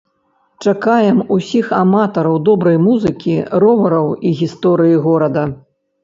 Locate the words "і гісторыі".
4.31-4.95